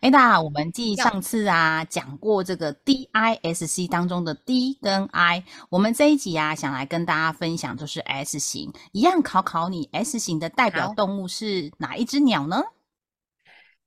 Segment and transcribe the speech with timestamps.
[0.00, 12.62] 哎，那，我们继上次啊讲过这个 D I S C 当中的 D 跟 I，我们这一集啊想来跟大家分享，就是 S 型，一样考考你，S 型的代表动物是哪一只鸟呢？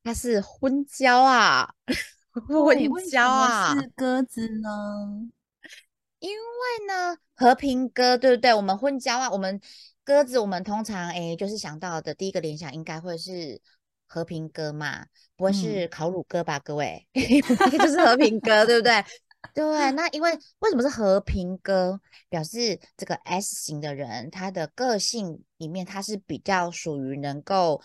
[0.03, 1.73] 它是婚交啊，
[2.47, 5.29] 婚交啊，是鸽子呢？
[6.19, 8.53] 因为呢，和平鸽，对不对？
[8.53, 9.61] 我们婚交啊，我们
[10.03, 13.61] 鸽子，我们通常哎，就是想到的第一个联想应该会是。
[14.09, 15.05] 和平鸽嘛，
[15.37, 16.59] 不会是烤乳鸽吧？
[16.59, 19.05] 各位， 就是和平鸽，对不对？
[19.53, 22.01] 对，那因为为什么是和平鸽？
[22.27, 27.81] 表示这个 S 型的人，他的个性里面他是比较属于能够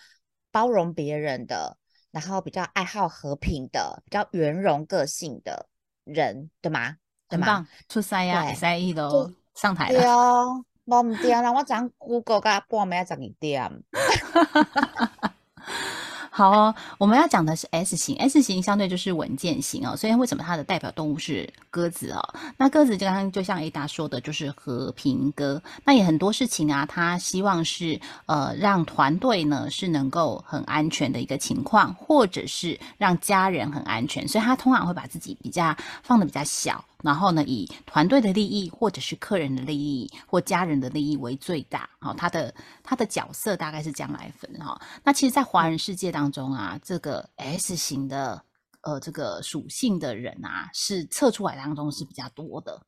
[0.50, 1.76] 包容别人的，
[2.10, 5.68] 然后比较爱好和平的，比较圆融个性的
[6.02, 6.96] 人，对吗？
[7.28, 10.00] 很棒，出赛呀，赛一都上台了。
[10.00, 13.70] 对哦，冇唔掂啦，我讲 Google 加半暝十二点。
[16.36, 19.96] 好哦，我们要讲的是 S 型，S 型相对就是稳健型哦。
[19.96, 22.34] 所以为什么它的代表动物是鸽子哦？
[22.56, 25.62] 那鸽子就刚刚就像 A 达说的，就是和平鸽。
[25.84, 36.84] 那也很多事情啊，他希望是呃让团队呢是能够很安全的一个情况，或者是让家人很安全，所以他通常会把自己比较放的比较小。
[37.04, 41.88] 然后呢，以团队的利益，或者是客人的利益，或家人的利益为最大。
[42.00, 42.52] 好，他的
[42.82, 44.80] 他的角色大概是这样来分哈。
[45.04, 48.42] 那其实，在华人世界当中啊，这个 S 型的
[48.80, 52.80] 呃这个属性的人啊，是测出来当中是比较多的，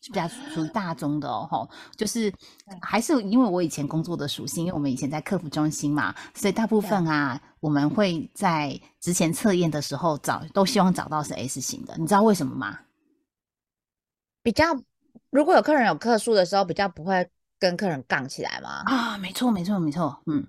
[0.00, 1.46] 是比较属于大众的哦。
[1.50, 2.32] 哈，就是
[2.80, 11.94] 还是因为我以前工作的属性，因为我们以前在客服中心嘛，所以大部分啊，我们会在之前测验的时候找，都希望找到是 S 型的。
[11.98, 12.78] 你知道为什么吗？
[14.42, 14.64] 比较，
[15.30, 17.28] 如果有客人有客诉的时候，比较不会
[17.58, 18.82] 跟客人杠起来吗？
[18.86, 20.46] 啊，没错，没错，没错，嗯，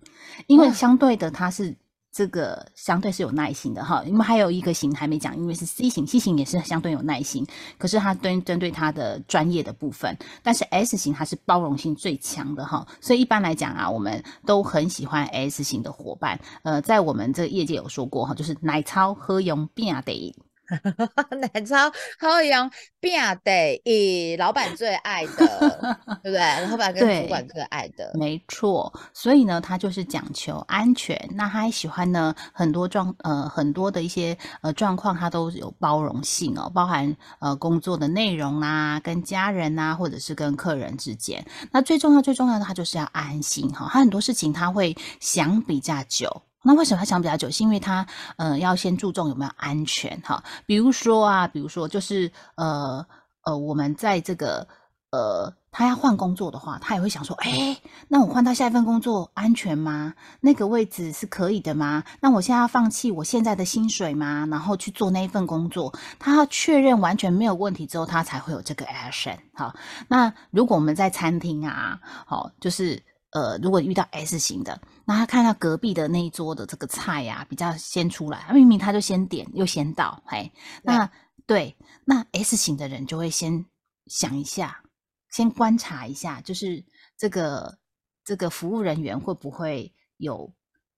[0.48, 1.76] 因为相对的，他是
[2.12, 4.02] 这个相对是有耐心的哈。
[4.06, 7.46] 因为还有一个型还没讲，因为是 C 型，C 型也是相对有耐心，
[7.78, 12.88] 可是它针针对它的专业的部分，但是 S 型它是包容性最强的哈。
[13.02, 16.40] 所以一般来讲啊，我们都很喜欢 S 型的伙伴。
[16.64, 20.34] 呃，在我们这个业界有说过哈，就是奶超喝用变得。
[21.40, 26.68] 奶超好用，变得以老板最爱的，对不对？
[26.70, 28.92] 老板跟主管最爱的，没错。
[29.14, 31.18] 所以呢，他就是讲求安全。
[31.36, 41.46] 那他还喜欢呢，很多状呃很多的一些呃状况，他都有包容性哦，包含呃工作的内容啊，跟家人啊，或者是跟客人之间。
[41.72, 43.90] 那最重要最重要的，他就是要安心哈。
[43.92, 46.42] 他很多事情他会想比较久。
[46.64, 47.50] 那为什么他想比较久？
[47.50, 48.06] 是因为他，
[48.38, 50.44] 呃，要先注重有没有安全哈。
[50.66, 53.04] 比如说啊，比如说就是，呃
[53.44, 54.68] 呃，我们在这个，
[55.10, 57.76] 呃，他要换工作的话，他也会想说，哎，
[58.08, 60.14] 那我换到下一份工作安全吗？
[60.40, 62.04] 那个位置是可以的吗？
[62.20, 64.48] 那我现在要放弃我现在的薪水吗？
[64.52, 69.38] 然后去做那一份工作，他要确认完全没有问题之后，他才会有这个 action。
[69.54, 69.74] 哈，
[70.08, 73.02] 那如果我们在餐厅啊，好，就是。
[73.32, 80.52] 呃，如果遇到 S 型的，那他看到隔壁的那一桌的这个菜呀，比较先出来，明明他就先点又先到，嘿，
[80.84, 81.10] 那
[81.46, 81.76] 对，
[82.06, 83.66] 那 S 型的人就会先
[84.08, 84.84] 想一下，
[85.30, 86.86] 先观察一下，就是
[87.18, 87.78] 这个
[88.24, 90.54] 这个服务人员会不会有。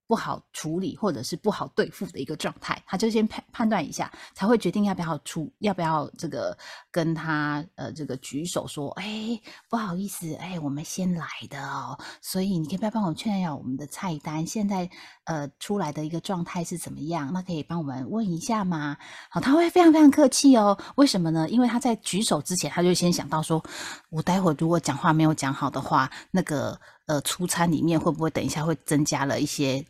[0.06, 6.56] 不好处理或者是不好对付的一个状态，他就先判判断一下，才会决定要不要出，要不要这个
[6.90, 9.40] 跟他呃这个举手说，哎，
[9.70, 14.88] 不好意思，哎，我们先来的哦，所以你可以不要帮我确认一下我们的菜单现在
[15.24, 17.32] 呃出来的一个状态是怎么样？
[17.32, 18.96] 那可以帮我们问一下吗？
[19.30, 20.78] 好，他会非常非常客气哦。
[20.96, 21.48] 为什么呢？
[21.48, 23.62] 因为他在举手之前，他就先想到说，
[24.10, 29.82] 我待会如果讲话没有讲好的话，那个呃出餐里面会不会等一下会增加了一些。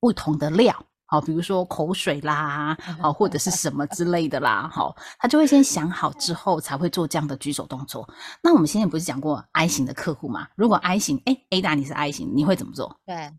[0.00, 8.08] 不同的料，好，比如说口水啦，好，或者是什么之类的啦，好，他就会先想好之后才会做这样的举手动作。
[8.42, 10.48] 那我们现在不是讲过 I 型的客户吗？
[10.54, 13.00] 如果 I 型，哎，A 大你是 I 型，你会怎么做？
[13.06, 13.30] 对，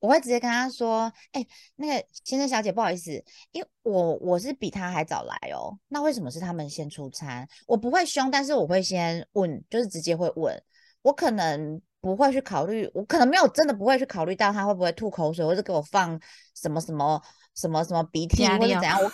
[0.00, 1.46] 我会直接跟他说，哎，
[1.76, 3.10] 那个先生小姐，不好意思，
[3.52, 7.48] 因为我我是比他还早来哦，那为什么是他们先出餐？
[7.66, 10.62] 我不会凶，但是我会先问，就是直接会问，
[11.02, 11.80] 我可能。
[12.04, 16.20] 不会去考虑，我可能没有真的不会去考虑到他会不会吐口水，或者给我放
[16.54, 17.18] 什么什么
[17.54, 19.00] 什么什么鼻涕或者怎样。
[19.02, 19.10] 我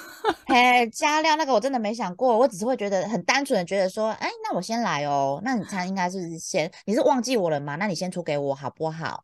[0.46, 7.76] 嘿加料那个我真的没想过，我只是会觉得很单纯的觉得说，哎，那我先来哦，那你餐应该是先你是忘记我了吗？
[7.76, 9.22] 那你先出给我好不好？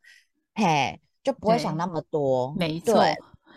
[0.54, 3.04] 嘿，就不会想那么多，没错。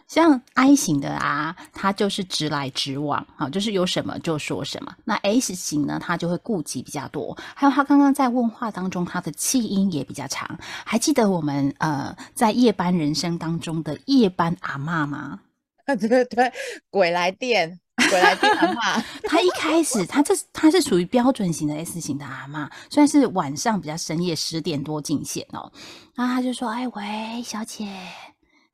[0.10, 4.92] 像 I 型的啊，他就是直来直往，好，就是有什么就说什么。
[5.06, 7.38] 那 S 型呢，他就会顾忌比较多。
[7.54, 10.58] 还有他刚刚在问话当中，他的气音也比较长。
[10.84, 15.42] 还记得我们呃在夜班人生当中的夜班阿妈吗？
[15.86, 16.52] 对对对，
[16.90, 17.80] 鬼来电，
[18.10, 19.00] 鬼来电阿妈。
[19.26, 25.72] 他一开始他这他是属于标准型的 S 型的阿妈，虽然是晚上比较深夜十点多进线哦，
[26.16, 27.86] 然后他就说：“哎喂，小姐。”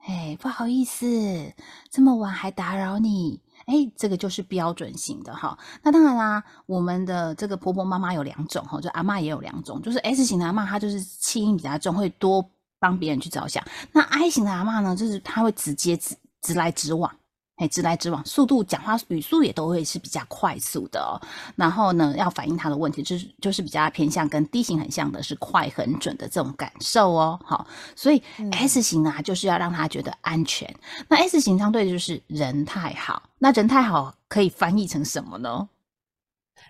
[0.07, 1.52] 哎，不好意思，
[1.90, 3.42] 这么晚还打扰你。
[3.66, 5.57] 哎，这个就是标准型的哈。
[5.81, 9.81] 那当然啦，我们的这个婆婆妈妈有两种哈，就阿妈也有两种。
[9.81, 12.48] 就是 S 型的阿妈，她就是气音比较重，会多
[12.80, 13.63] 帮别人去着想。
[13.92, 17.12] 那 I 型的阿妈呢，就是她会直接直直来直往。
[17.57, 21.16] 哎，直来直往，速度讲话语速也都会是比较快速的哦。
[21.56, 27.40] 然后呢，要反映他的问题，就是就是比较偏向跟 D 型很像的，是快很准的这种感受哦。
[27.46, 27.66] 好，
[27.96, 28.22] 所以
[28.52, 30.75] S 型啊，就是要让他觉得安全。
[31.07, 33.30] 那 S 型相对就是人太好。
[33.40, 35.69] 那人太好可以翻译成什么呢？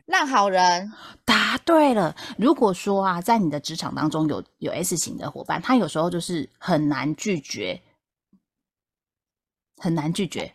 [0.05, 0.93] 烂好人。
[1.23, 2.15] 答对了。
[2.37, 7.81] 如果说啊，在你的职场当中有有 S 型的伙伴，他有时候就是很难拒绝，
[9.77, 10.53] 很难拒绝。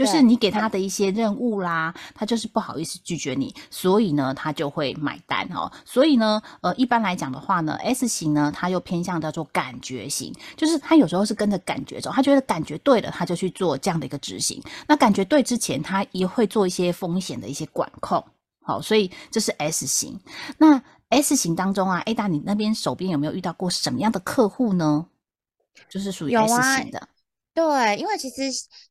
[0.00, 5.70] 就是你给他的一些任务啦，他就是不好意思拒绝你，所以呢，他就会买单哦。
[5.84, 14.62] 所以呢，呃，一般来讲的话呢，S 型呢，他又偏向叫做感觉型，就是他有时候是跟着感觉走，他觉得感觉对了，他就去做这样的一个执行。
[14.88, 18.24] 那感觉对之前，他也会做一些风险的一些管控。
[18.62, 20.18] 好，所以这是 S 型。
[20.56, 25.06] 那 S 型当中啊，A 大，你那边手边有没有遇到过什么样的客户呢？
[25.90, 27.08] 就是属于 S 型的。
[27.52, 28.42] 对，因为其实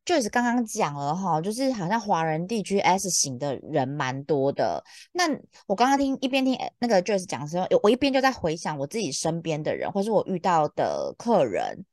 [0.05, 4.83] Joyce 刚刚讲了哈，就是好像华人地区 S 型的人蛮多的。
[5.13, 5.23] 那
[5.65, 11.85] 我刚刚听一边听那个 Joyce 讲的时候，我一边就在回想我自己身边的人，或是我遇到的客人，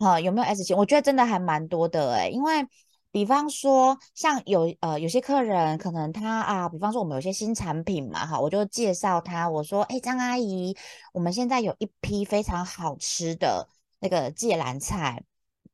[0.00, 0.76] 哈，有没有 S 型？
[0.76, 2.66] 我觉得真的还蛮多的诶，因为
[3.12, 10.76] 比方说像有呃有些客人可能他啊，比方说我们有些新产品嘛，哈，我就介绍他，我说，哎，张阿姨，
[11.12, 13.68] 我们现在有一批非常好吃的
[14.00, 15.22] 那个芥蓝菜。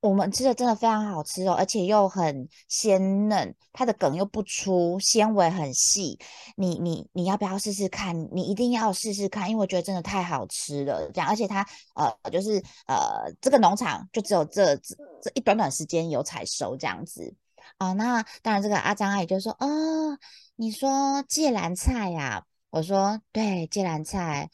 [0.08, 6.18] 我们吃的真的非常好吃哦，而且又很鲜嫩，它的梗又不粗，纤维很细。
[6.56, 8.28] 你你你要不要试试看？
[8.30, 11.10] 你一定要试试看，因为我觉得真的太好吃了。
[11.14, 17.34] 这样，而且它呃，就是呃，这个农场就只有这这这一短短时间有采收这样子
[17.78, 17.94] 啊。
[17.94, 20.18] 那当然，这个阿张阿姨就说：“哦，
[20.56, 24.50] 你说芥蓝菜呀？”我说：“对，芥蓝菜。”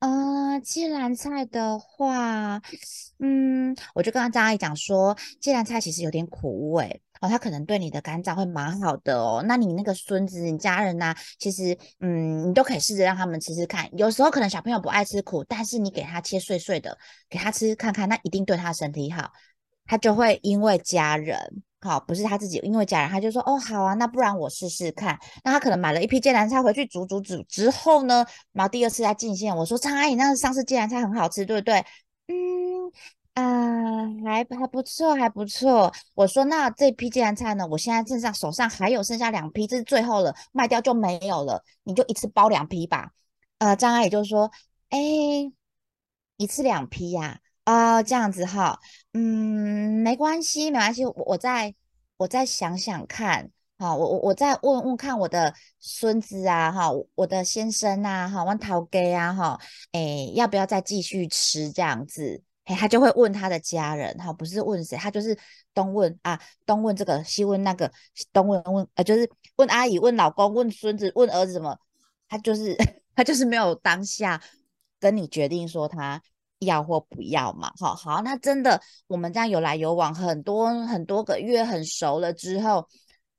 [0.00, 2.60] 呃，芥蓝菜的话，
[3.18, 9.44] 嗯，我就跟张阿姨讲说，芥蓝菜其实有点苦味哦，它可能对你的肝脏会蛮好的哦。
[9.46, 13.94] 那你那个孙子、你家人呐，其实，嗯，你都可以试着让他们吃吃看。
[13.94, 16.96] 有时候可能小朋友不爱吃苦，但是你给他切碎碎的，
[17.28, 19.30] 给他吃看看，那一定对他身体好，
[19.84, 21.62] 他就会因为家人。
[21.82, 25.18] 好，不是他自己，因为家人，他就说，哦，好啊，那不然我试试看。
[25.42, 31.82] 那他可能买了一批芥蓝菜回去煮煮煮之后呢，然后第二次再进线，我说张阿姨，那上次芥蓝菜很好吃，对不对？
[32.28, 32.92] 嗯，
[33.34, 35.90] 啊，还还不错，还不错。
[36.14, 43.12] 我说那这批芥蓝菜呢，我现在正上手上还有剩下两批，这是最后了，卖掉就没有了，你就一次包两批吧。
[43.58, 44.50] 呃，张阿姨就说，
[44.90, 44.98] 哎，
[46.36, 47.40] 一次两批呀。
[47.64, 48.80] 啊，这样子哈，
[49.12, 51.72] 嗯，没关系，没关系，我我再
[52.20, 59.58] 我再想想看，好，我我我再问问看我的孙子啊，哈，我的先生啊，哈，问陶给啊，哈，
[59.92, 62.42] 哎，要不要再继续吃这样子？
[62.64, 65.34] 哎，他就会问他的家人，哈，不是问谁，他就是
[65.72, 67.90] 东问啊，东问这个，西问那个，
[68.34, 71.78] 东问问，呃，就是问阿姨，问老公，问孙子，问儿子什么，
[72.28, 72.76] 他就是
[73.16, 74.42] 他就是没有当下
[74.98, 76.22] 跟你决定说他。
[76.60, 77.72] 要或不要嘛？
[77.78, 82.86] 好好，那真的我们这样有来有往很多很多个月，很熟了之后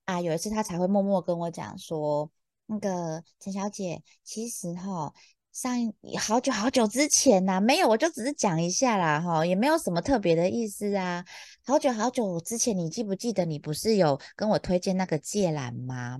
[0.06, 2.30] 啊，有一次他才会默默跟我讲说，
[2.66, 5.13] 那个陈小姐，其实哈，
[5.51, 5.75] 上
[6.20, 11.24] 好久好久之前呐，没有，我就只是讲一下啦，哈，也没有什么特别的意思啊。
[11.63, 16.18] 好久好久之前，你记不记得你不是有跟我推荐那个芥兰吗？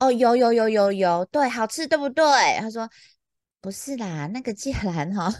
[0.00, 2.24] 哦，有有有有有，对，好吃对不对？
[2.58, 2.90] 他说。
[3.60, 5.32] 不是啦，那个芥兰哈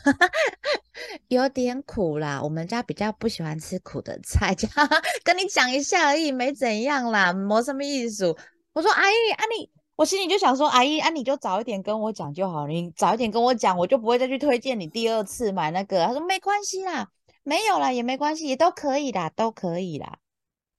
[1.29, 4.55] 有点苦啦，我们家比较不喜欢吃苦的菜，
[5.25, 8.27] 跟你讲一下而已，没怎样啦，没什么意思。
[8.73, 16.05] 我说阿姨，啊你我心里就想说，阿姨啊，你就早一点跟我讲就好，你早一点跟我讲，我就不会再去推荐你第二次买那个。
[16.07, 17.09] 他说没关系啦，
[17.43, 20.19] 没有啦，也没关系，也都可以啦，都可以啦。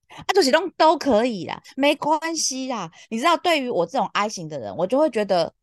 [0.10, 2.92] 啊，就是都都可以啦，没关系啦。
[3.10, 5.54] 你知道，对于我这种 I 型的人，我就会觉得。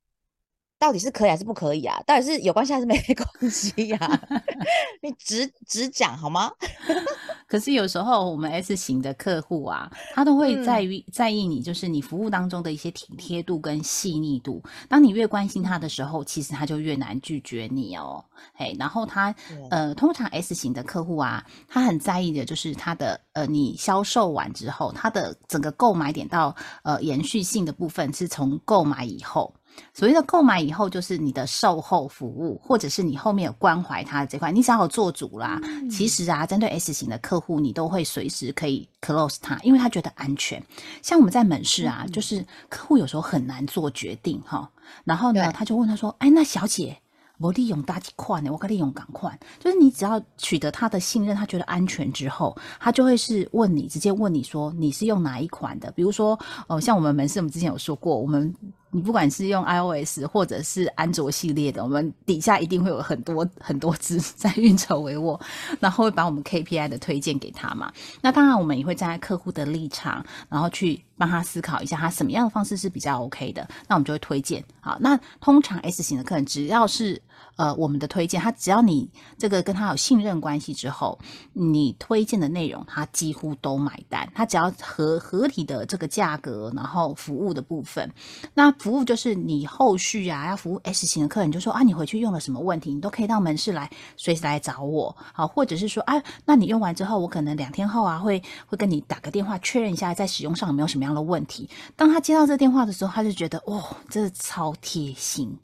[0.82, 2.02] 到底是可以还是不可以啊？
[2.04, 4.20] 到底是有关系还是没关系呀？
[5.00, 6.50] 你直直讲好吗？
[7.46, 14.60] 可是有时候我们 S 型的客户啊，他都会在于在意你，就是你服务当中的一些体贴度跟细腻度。
[14.88, 18.24] 当你越关心他的时候，其实他就越难拒绝你哦。
[18.52, 19.32] 嘿，然后他
[19.70, 29.54] 呃，通常 S 型的客户啊，他很在意的就是他的呃，你销售完之后，他的整个购买点到呃延续性的部分是从购买以后。
[29.94, 35.60] 所谓的购买以后，就是你的售后服务，或者是你后面有关怀他的这块，你只要有做主啦。
[35.90, 40.62] 其实啊，针对 S 型的客户，你都会随时可以 close 他，因为他觉得安全。
[41.02, 44.70] 像我们在门市啊，就是客户有时候很难做决定哈，
[45.04, 46.96] 然后呢，他就问他说：“哎，那小姐，
[47.38, 48.50] 我利用大几款呢？
[48.50, 55.90] 我可利用港款，就是你只要取得他的信任，他觉得安全之后，他就会是问你，直接问你说你是用哪一款的？
[55.92, 58.54] 比如说，哦，像我们门市，我们之前有说过，我们。
[58.94, 65.40] 你不管是用 iOS 或者是安卓系列的，我们底下一定会有很多 很多只在运筹帷幄，
[65.80, 67.90] 然后会把我们 KPI 的推荐给他嘛。
[68.20, 74.64] 那当然，我们也会站在客户的立场，然后去帮他思考一下，他什么样的方式是比较 OK 的，那我们就会推荐。
[74.80, 77.22] 好，那通常 S 型的客人只要是。
[77.56, 81.18] 呃，我们的推荐，他只要你这个跟他有信任关系之后，
[81.52, 84.26] 你推荐的内容他几乎都买单。
[84.34, 88.10] 他只要合合理的这个价格，然后服务的部分，
[88.54, 101.68] 那服务就是你后续啊要服务 S 型的客人，就说啊你回去用了什么问题，你都可以到门市来随时来找我，好，或者是说啊，那你用完之后，我可能两天后啊会会跟你打个电话确认一下在使用上有没有什么样的问题。
[101.96, 105.58] 当他接到这电话的时候，他就觉得哇，这超贴心。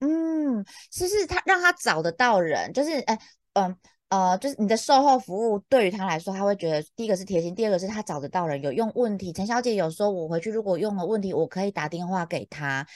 [0.00, 0.62] 嗯，
[0.92, 3.18] 就是他让他找得到人，就是哎，
[3.54, 3.74] 嗯
[4.10, 9.32] 呃，就是你的售后服务对于他来说，他会觉得第一个是贴心，第二个是他找得到人，有用问题。
[9.32, 12.86] 陈小姐有说，我回去如果用了问题，我可以打电话给他，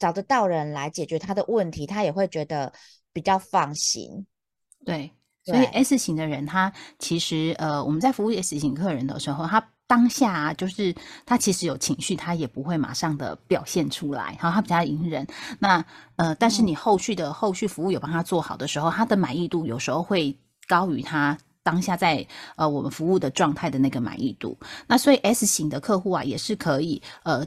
[0.00, 2.72] 找得到人来解决他的问题，他也会觉得
[3.12, 4.26] 比较放心。
[4.84, 5.12] 对，
[5.44, 9.64] 所以 S 型的人，他其实呃，我们在服务 S 型客人的时候，他。
[9.88, 10.94] 当下啊，就是
[11.26, 15.26] 他其实有情绪，他也不会马上的表现出来，好，他比较隐忍。
[15.58, 15.84] 那
[16.16, 22.24] 呃，但是你后续的后续服务有帮他做好的时候，他的满意度有时候会高于他当下在
[22.56, 24.56] 呃我们服务的状态的那个满意度。
[24.86, 27.44] 那所以 S 型的客户啊，也是可以呃。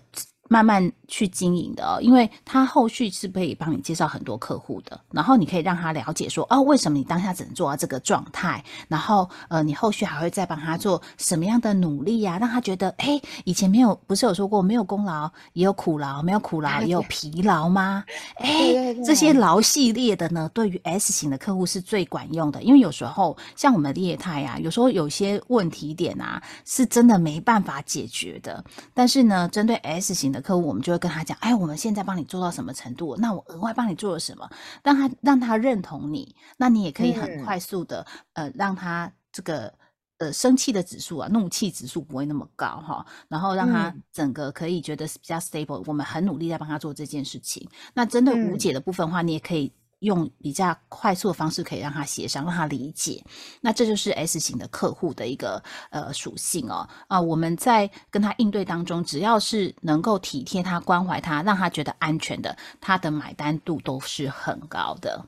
[0.52, 18.04] 慢慢去经营的哦，因为他后续是可以帮你介绍很多客户的，然后你可以让他了解说，哦，为什么你当下只能做到这个状态，然后呃，你后续还会再帮他做什么样的努力呀，让他觉得，哎，以前没有，不是有说过没有功劳也有苦劳，没有苦劳也 有疲劳吗？
[18.36, 28.62] 哎，这些劳系列的呢，对于 S 型的客户是最管用的，因为有时候像我们的业态呀，有时候有些问题点啊，是真的没办法解决的，
[28.94, 30.41] 但是呢，针对 S 型的。
[30.42, 33.16] 客户我们就会跟他讲，哎，我们现在帮你做到什么程度？
[33.18, 34.50] 那我额外帮你做了什么？
[34.84, 39.74] 让他让他认同你，那你也可以很快速的呃，让他这个
[40.18, 45.84] 呃生气的指数啊，怒气指数不会那么高哈，然后让他整个可以觉得是比较 stable。
[45.86, 47.70] 我们很努力在帮他做这件事情。
[47.94, 49.74] 那针对无解的部分的话，你也可以。
[50.02, 53.24] 用比较快速的方式可以让他协商，让他理解。
[53.62, 56.88] 那这就是 S 型的客户的一个呃属性哦。
[57.08, 65.26] 啊，我们在跟他应对当中，只要是能够体贴他、关怀他，让他觉得安全的，他的买单度都是很高的。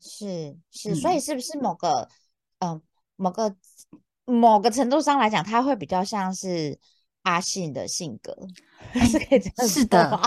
[0.00, 2.08] 是是，所以是不是某个
[2.58, 2.80] 嗯
[3.16, 3.54] 某个
[4.24, 6.78] 某个程度上来讲，他会比较像是
[7.22, 8.36] 阿信的性格，
[9.06, 10.20] 是可以这样是的。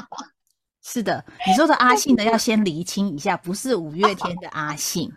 [0.84, 5.12] 是的，你说的阿信呢，要先厘清一下，不是五月天的阿信，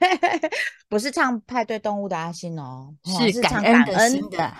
[0.88, 2.94] 不是唱派对动物的阿信哦，
[3.32, 4.54] 是感恩的心的，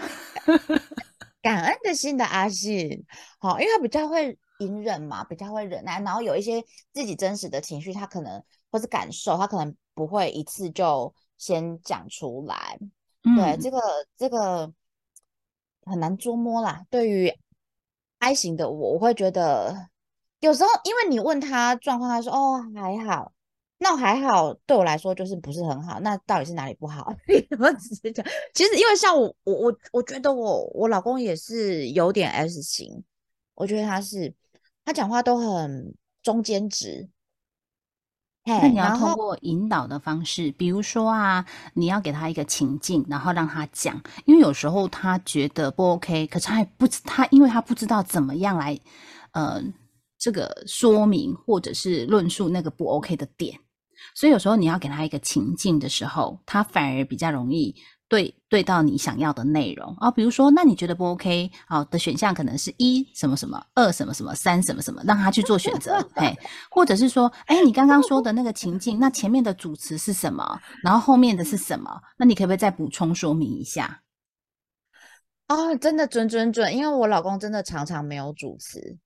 [1.40, 3.04] 感恩的心的阿信。
[3.38, 6.62] 好，因为他比较会隐忍嘛，比较会忍耐，然后有一些
[6.92, 12.78] 自己真实的情绪，他可能或是感受，他可能不会一次就先讲出来。
[13.22, 13.80] 对，这个
[14.16, 14.70] 这个
[15.84, 16.84] 很难捉摸啦。
[16.90, 17.32] 对于
[18.18, 19.88] I 型的我，我会觉得
[20.40, 23.32] 有时候，因为你问他状况，他说哦还好，
[23.78, 26.00] 那还好，对我来说就是不是很好。
[26.00, 27.14] 那到底是哪里不好？
[27.58, 33.04] 我只是讲，其实因为像我，我我我觉得我我老公也是有点 S 型，
[33.54, 34.32] 我觉得他是
[34.84, 37.08] 他讲话都很中间值，
[38.46, 48.78] 那你要通过引导的方式，比如说啊，你要给他一个情境，然后让他讲，因为有时候他觉得不 OK，可是他也不知他，因为他不知道怎么样来，
[49.32, 49.60] 呃，
[50.18, 53.58] 这个说明或者是论述那个不 OK 的点，
[54.14, 57.74] 所以有时候你要给他一个情境的时候，他反而比较容易。
[58.08, 66.32] 对对到你想要的内容啊，比如说，那你觉得不 OK 好的选项可能是一什么什么，二什么什么，三什么什么，让他去做选择，嘿，
[66.70, 72.00] 或者是说，哎，你刚刚说的那个情境，那前面的主词是什么，然后后面的是什么？
[72.16, 74.02] 那你可不可以再补充说明一下？
[75.48, 78.96] 哦，真的准准准，因为我老公真的常常没有主词，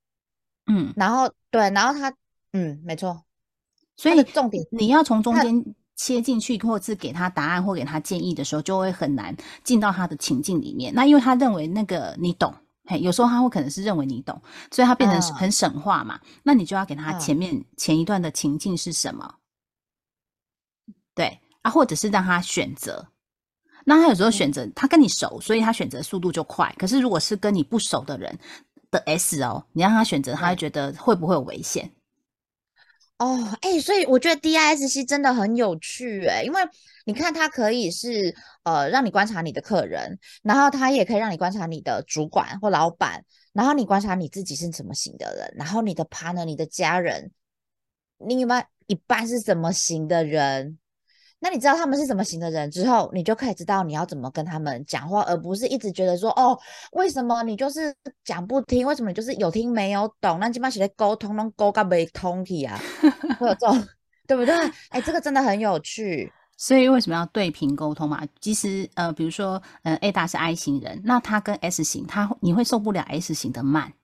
[0.66, 2.14] 嗯，然后对，然后他，
[2.52, 3.24] 嗯，没错，
[3.96, 5.74] 所以重点你要从中间。
[6.02, 10.94] 切进去，或是给他答案或给他建议的时候，就会很难进到他的情境里面。
[10.94, 12.54] 那因为他认为那个你懂，
[12.86, 14.40] 嘿，有时候他会可能是认为你懂，
[14.70, 16.18] 所以他变成很省话嘛。
[16.42, 19.34] 那你就要给他前面前一段的情境是什么？
[21.14, 23.06] 对啊，或者是让他选择。
[23.84, 26.74] 那他有时候选择他跟你熟，所以他选择速度就快。
[26.78, 28.38] 可是如果是跟你不熟的人
[28.90, 31.92] 的 S 哦，你让他选择，他会觉得会不会有危险？
[33.20, 36.62] 哦，哎，所以我觉得 D I S C 真的很有趣，哎，因为
[37.04, 43.22] 你看，它可以是呃让你观察你的客人，然后它也可以让你观察你的主管或老板，
[43.52, 47.30] 然后你观察你自己是怎么型的人，然后你的 partner、你的家人，
[48.16, 50.78] 另外一半是怎么型的人。
[51.42, 56.58] 那你知道他们是什么型的人之后，你就可以知道你要怎么跟他们讲话，而不是一直觉得说哦，
[56.92, 58.86] 为什么你就是讲不听？
[58.86, 60.38] 为什么你就是有听没有懂？
[60.38, 62.78] 那基本上是在沟通，能沟个没通体啊，
[63.40, 63.88] 会有这种，
[64.28, 64.54] 对不对？
[64.90, 66.30] 哎，这个真的很有趣。
[66.58, 68.22] 所以为什么要对频沟通嘛？
[68.38, 73.94] 其实呃，比如说呃，A 大是 I 型人，那他跟 S 型，他你会受不了 S 型的慢，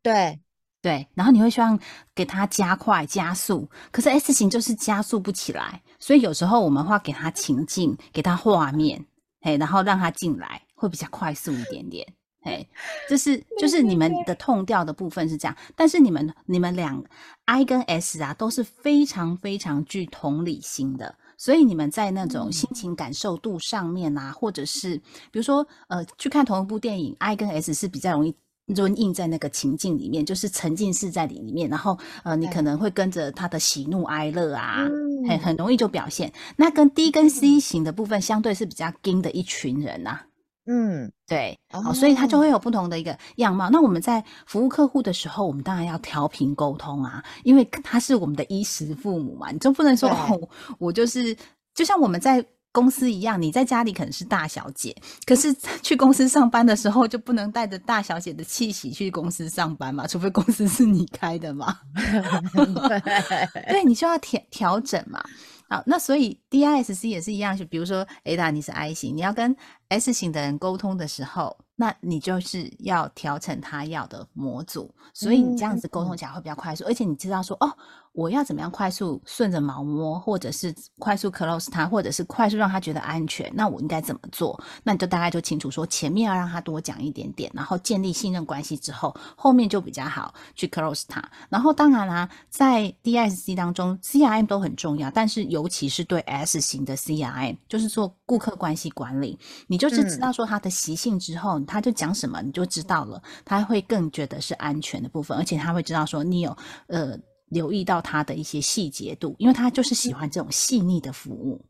[0.00, 0.40] 对。
[0.86, 1.76] 对，然后你会希望
[2.14, 9.04] 给他加快加速，可是 S 型就是加速不起来，所以有时候我们会给他情境，给他画面，
[9.40, 12.06] 嘿，然后让他进来，会比较快速一点点，
[12.40, 12.68] 嘿，
[13.08, 17.02] 这是就是你们的痛调的部分是这样，但是你们你们两
[17.46, 24.96] I 跟 S 啊都是非常非常具同理心的，所以你们在那种心情感受度上面啊，或者是
[25.32, 28.32] 比如说呃去看同一部电影，I 跟 S 是比较容易。
[28.74, 34.88] 就印在那个情境里面，就是沉浸式在里面，然后呃，你可能会跟着他的喜怒哀乐啊，
[35.28, 36.32] 很很容易就表现。
[36.56, 40.20] 那跟 D 跟 C 型的部分相对是比较硬的一群人呐。
[40.66, 43.70] 嗯，对，好，所以他就会有不同的一个样貌。
[43.70, 50.48] 那我们在服务客户的时候，我们当然要调频沟通啊，因为他是我们的衣食父母嘛，你就不能说哦，
[50.78, 51.36] 我就是
[51.74, 52.44] 就像我们在。
[52.76, 60.06] 公司一样，你在家里可能是大小姐，可是去公司上班的时候就不能带着大小姐的气息去公司上班嘛？
[60.06, 61.78] 除非公司是你开的嘛？
[63.70, 65.24] 对，你就要调调整嘛。
[65.68, 69.56] 好，那所以 D I S C 也是一样，就比如说 Ada 你是 I 型，你要跟
[69.88, 71.56] S 型的人沟通的时候。
[71.78, 77.70] 那你就是要调成他要的模组，所以你这样子沟通起来会比较快速，而且你知道说哦，
[78.12, 84.58] 我要怎么样快速顺着毛摸，或者是快速 close 他，或者是快速让他觉得安全，那我应该怎么做？
[84.84, 91.22] 那你就大概就清楚说，前面要让他多讲一点点，然后建立信任关系之后，后面就比较好去 close 他。
[91.50, 99.38] 然后当然啦，在 DISC 当中，C R M 都很重要，但是尤其是对 S 型的 C R M，就是做顾客关系管理，
[99.68, 101.58] 你就是知道说他的习性之后。
[101.60, 106.54] 他就讲什么你就知道了，他会更觉得是安全的部分，而且他会知道说你有
[106.88, 111.64] 呃留意到他的一些细节度，因为他就是喜欢这种细腻的服务。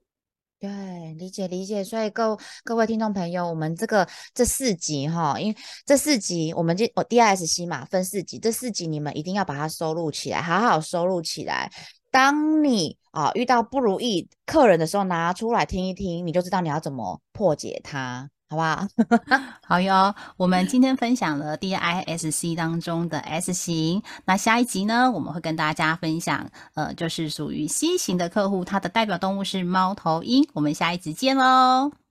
[0.59, 1.85] 对，理解理解。
[1.85, 11.71] 所以各各位听众朋友，我们这个这四集哈，因为这四集我们这我 D S C 嘛分四集，这四集你们一定要把它收录起来，好好收录起来。
[12.17, 18.31] 当你啊遇到不如意客人的时候，拿出来听一听，你就知道你要怎么破解它。
[18.49, 18.87] 好不好？
[19.69, 30.49] 好哟，我们今天分享了 D I S C 当中的 S 型，那下一集呢，我们会跟大家分享，呃，就是属于 C 型的客户，它的代表动物是猫头鹰。
[30.55, 32.06] 我们下一集见喽。